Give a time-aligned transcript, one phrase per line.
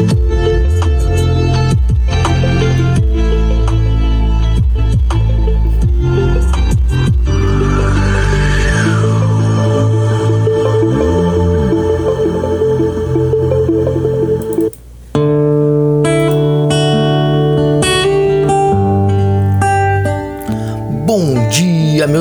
[0.00, 0.47] Música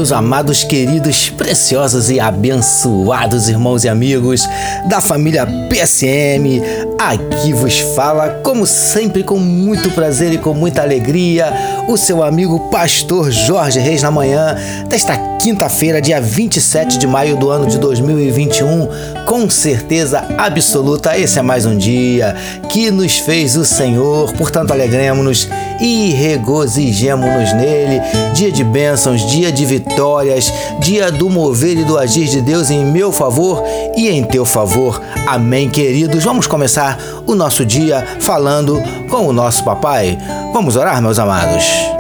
[0.08, 4.48] meus amados, queridos, preciosos e abençoados irmãos e amigos
[4.88, 6.62] da família PSM.
[6.98, 11.52] Aqui vos fala, como sempre, com muito prazer e com muita alegria,
[11.90, 14.56] o seu amigo Pastor Jorge Reis na manhã
[14.88, 19.17] desta quinta-feira, dia 27 de maio do ano de 2021.
[19.28, 22.34] Com certeza absoluta, esse é mais um dia
[22.70, 25.50] que nos fez o Senhor, portanto, alegremos-nos
[25.82, 28.02] e regozijemos-nos nele.
[28.34, 32.86] Dia de bênçãos, dia de vitórias, dia do mover e do agir de Deus em
[32.86, 33.62] meu favor
[33.98, 35.02] e em teu favor.
[35.28, 36.24] Amém, queridos.
[36.24, 40.18] Vamos começar o nosso dia falando com o nosso papai.
[40.54, 41.97] Vamos orar, meus amados.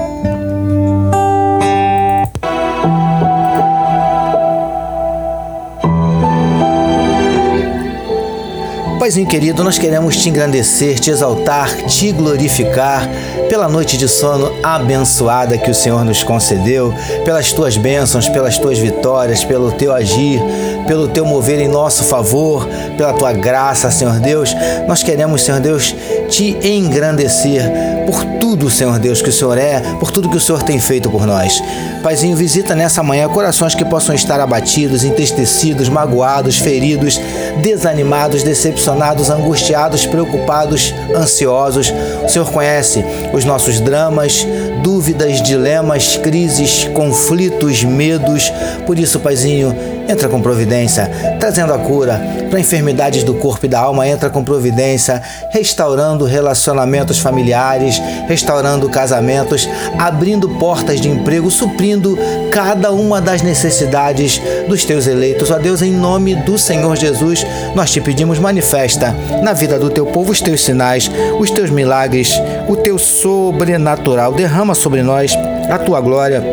[9.07, 13.09] Paizinho querido, nós queremos te engrandecer, te exaltar, te glorificar
[13.47, 18.77] pela noite de sono abençoada que o Senhor nos concedeu, pelas tuas bênçãos, pelas tuas
[18.77, 20.41] vitórias, pelo teu agir,
[20.85, 24.53] pelo teu mover em nosso favor, pela tua graça, Senhor Deus.
[24.89, 25.95] Nós queremos, Senhor Deus,
[26.27, 27.63] te engrandecer
[28.05, 31.09] por tudo, Senhor Deus, que o Senhor é, por tudo que o Senhor tem feito
[31.09, 31.61] por nós.
[32.01, 37.19] Paizinho, visita nessa manhã corações que possam estar abatidos, entristecidos, magoados, feridos,
[37.61, 41.93] desanimados, decepcionados, angustiados, preocupados, ansiosos.
[42.23, 44.45] O Senhor conhece os nossos dramas,
[44.81, 48.51] dúvidas, dilemas, crises, conflitos, medos.
[48.85, 49.75] Por isso, Paizinho,
[50.07, 54.43] entra com providência, trazendo a cura para enfermidades do corpo e da alma, entra com
[54.43, 62.17] providência, restaurando relacionamentos familiares, restaurando casamentos, abrindo portas de emprego, suprindo
[62.51, 65.51] cada uma das necessidades dos teus eleitos.
[65.51, 67.45] Ó Deus, em nome do Senhor Jesus,
[67.75, 72.31] nós te pedimos, manifesta na vida do teu povo os teus sinais, os teus milagres,
[72.67, 74.33] o teu sobrenatural.
[74.33, 75.33] Derrama sobre nós
[75.69, 76.43] a tua glória.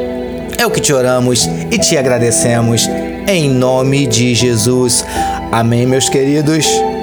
[0.56, 2.88] É o que te oramos e te agradecemos
[3.26, 5.04] em nome de Jesus.
[5.50, 6.93] Amém, meus queridos.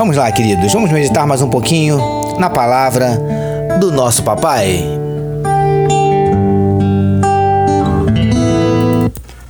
[0.00, 2.00] Vamos lá, queridos, vamos meditar mais um pouquinho
[2.38, 3.20] na palavra
[3.78, 4.82] do nosso papai.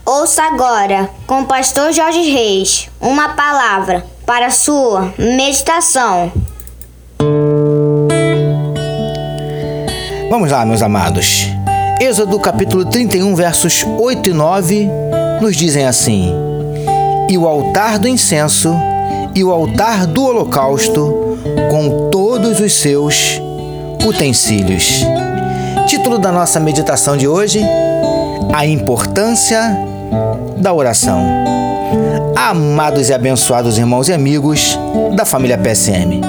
[0.04, 6.32] Ouça agora, com o pastor Jorge Reis, uma palavra para sua meditação.
[10.28, 11.46] Vamos lá, meus amados.
[12.00, 14.90] Êxodo capítulo 31, versos 8 e 9
[15.40, 16.34] nos dizem assim:
[17.28, 18.74] E o altar do incenso
[19.34, 21.38] e o altar do holocausto
[21.70, 23.40] com todos os seus
[24.04, 25.04] utensílios.
[25.86, 27.60] Título da nossa meditação de hoje:
[28.52, 29.76] A importância
[30.56, 31.24] da oração.
[32.36, 34.78] Amados e abençoados irmãos e amigos
[35.14, 36.20] da família PSM.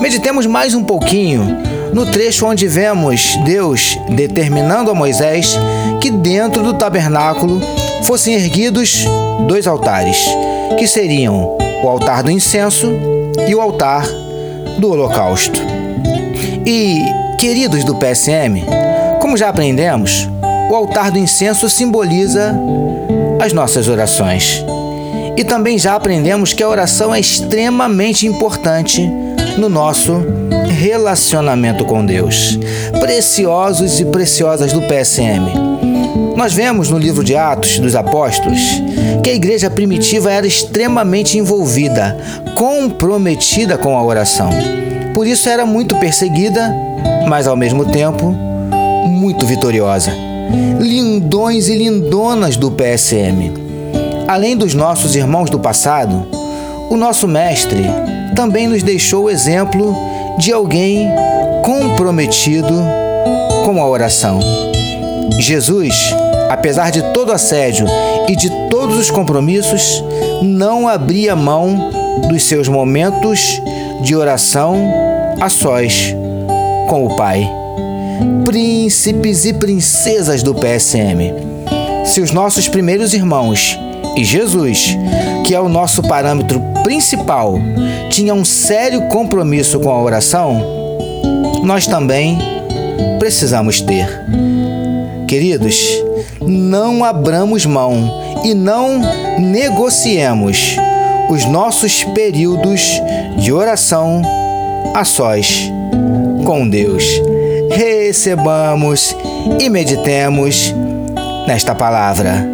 [0.00, 1.44] Meditemos mais um pouquinho
[1.92, 5.56] no trecho onde vemos Deus determinando a Moisés
[6.00, 7.60] que dentro do tabernáculo
[8.02, 9.04] fossem erguidos
[9.46, 10.18] dois altares,
[10.78, 12.90] que seriam o altar do incenso
[13.46, 14.06] e o altar
[14.78, 15.60] do holocausto.
[16.64, 17.04] E,
[17.38, 18.64] queridos do PSM,
[19.20, 20.26] como já aprendemos,
[20.70, 22.58] o altar do incenso simboliza
[23.38, 24.64] as nossas orações.
[25.36, 29.06] E também já aprendemos que a oração é extremamente importante
[29.58, 30.24] no nosso
[30.80, 32.58] relacionamento com Deus.
[32.98, 35.52] Preciosos e preciosas do PSM.
[36.34, 38.80] Nós vemos no livro de Atos dos Apóstolos
[39.22, 42.16] que a igreja primitiva era extremamente envolvida,
[42.54, 44.50] comprometida com a oração.
[45.14, 46.74] Por isso era muito perseguida,
[47.28, 48.34] mas ao mesmo tempo
[49.06, 50.12] muito vitoriosa.
[50.80, 53.52] Lindões e lindonas do PSM.
[54.26, 56.26] Além dos nossos irmãos do passado,
[56.90, 57.84] o nosso mestre
[58.34, 59.94] também nos deixou o exemplo
[60.38, 61.08] de alguém
[61.62, 62.74] comprometido
[63.64, 64.40] com a oração.
[65.38, 66.14] Jesus,
[66.50, 67.86] apesar de todo assédio
[68.28, 70.02] e de todos os compromissos,
[70.42, 71.92] não abria mão
[72.28, 73.62] dos seus momentos
[74.02, 74.76] de oração
[75.40, 76.12] a sós
[76.88, 77.48] com o Pai.
[78.44, 81.32] Príncipes e princesas do PSM,
[82.04, 83.78] se os nossos primeiros irmãos
[84.16, 84.98] e Jesus,
[85.46, 87.54] que é o nosso parâmetro principal,
[88.10, 90.60] tinha um sério compromisso com a oração,
[91.62, 92.36] nós também
[93.20, 94.08] precisamos ter.
[95.28, 95.78] Queridos,
[96.40, 99.00] não abramos mão e não
[99.38, 100.76] negociemos
[101.28, 102.82] os nossos períodos
[103.36, 104.22] de oração
[104.94, 105.70] a sós
[106.44, 107.04] com Deus.
[107.70, 109.16] Recebamos
[109.60, 110.74] e meditemos
[111.46, 112.46] nesta palavra.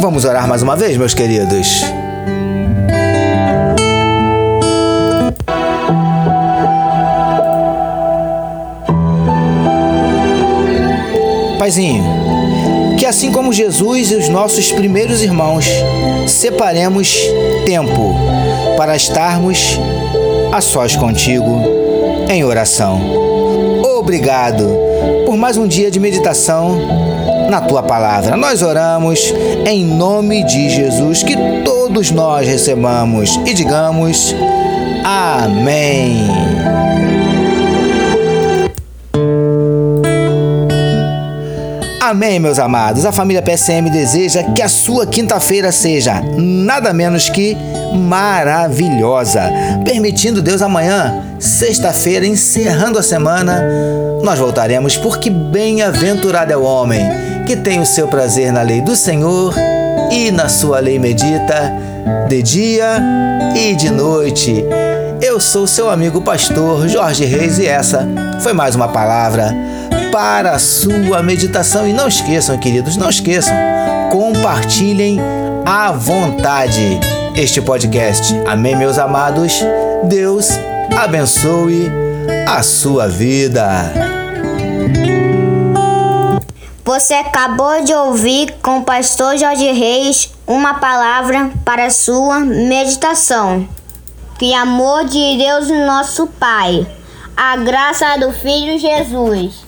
[0.00, 1.84] Vamos orar mais uma vez, meus queridos.
[11.58, 12.17] Paizinho,
[13.08, 15.66] assim como Jesus e os nossos primeiros irmãos,
[16.26, 17.18] separemos
[17.64, 18.14] tempo
[18.76, 19.78] para estarmos
[20.52, 21.62] a sós contigo
[22.28, 23.00] em oração.
[23.98, 24.68] Obrigado
[25.24, 26.78] por mais um dia de meditação
[27.48, 28.36] na tua palavra.
[28.36, 29.32] Nós oramos
[29.66, 31.34] em nome de Jesus, que
[31.64, 34.34] todos nós recebamos e digamos
[35.02, 36.28] amém.
[42.08, 43.04] Amém, meus amados.
[43.04, 47.54] A família PSM deseja que a sua quinta-feira seja nada menos que
[47.94, 49.42] maravilhosa.
[49.84, 53.62] Permitindo Deus amanhã, sexta-feira, encerrando a semana,
[54.22, 57.06] nós voltaremos, porque bem-aventurado é o homem
[57.46, 59.54] que tem o seu prazer na lei do Senhor
[60.10, 61.74] e na sua lei medita
[62.26, 63.02] de dia
[63.54, 64.64] e de noite.
[65.20, 68.08] Eu sou seu amigo pastor Jorge Reis e essa
[68.40, 69.54] foi mais uma palavra
[70.18, 71.86] para a sua meditação.
[71.86, 73.54] E não esqueçam, queridos, não esqueçam,
[74.10, 75.20] compartilhem
[75.64, 76.98] à vontade
[77.36, 78.34] este podcast.
[78.44, 79.60] Amém, meus amados?
[80.08, 80.48] Deus
[80.98, 81.88] abençoe
[82.48, 83.92] a sua vida.
[86.84, 93.68] Você acabou de ouvir com o pastor Jorge Reis uma palavra para a sua meditação.
[94.36, 96.84] Que amor de Deus, nosso Pai,
[97.36, 99.67] a graça do Filho Jesus